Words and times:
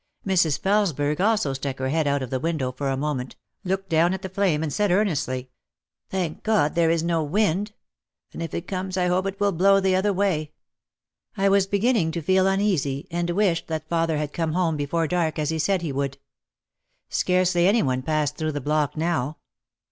Mrs. 0.25 0.57
Felesberg 0.59 1.21
also 1.21 1.53
stuck 1.53 1.77
her 1.77 1.89
head 1.89 2.07
out 2.07 2.23
of 2.23 2.31
the 2.31 2.39
window 2.39 2.71
for 2.71 2.89
a 2.89 2.97
moment, 2.97 3.35
looked 3.63 3.87
down 3.87 4.15
at 4.15 4.23
the 4.23 4.29
flame 4.29 4.63
and 4.63 4.73
said 4.73 4.89
ear 4.89 5.05
nestly: 5.05 5.49
"Thank 6.09 6.41
God, 6.41 6.73
there 6.73 6.89
is 6.89 7.03
no 7.03 7.23
wind. 7.23 7.73
And 8.33 8.41
if 8.41 8.51
it 8.55 8.67
comes 8.67 8.97
I 8.97 9.05
hope 9.05 9.27
it 9.27 9.39
will 9.39 9.51
blow 9.51 9.79
the 9.79 9.95
other 9.95 10.11
way." 10.11 10.53
I 11.37 11.49
was 11.49 11.67
beginning 11.67 12.09
to 12.13 12.21
feel 12.23 12.47
uneasy 12.47 13.07
and 13.11 13.29
wished 13.29 13.67
that 13.67 13.89
father 13.89 14.17
had 14.17 14.33
come 14.33 14.53
home 14.53 14.75
before 14.75 15.05
dark, 15.05 15.37
as 15.37 15.51
he 15.51 15.59
said 15.59 15.83
he 15.83 15.91
would. 15.91 16.17
Scarcely 17.09 17.67
any 17.67 17.83
one 17.83 18.01
passed 18.01 18.37
through 18.37 18.53
the 18.53 18.59
block 18.59 18.97
now. 18.97 19.37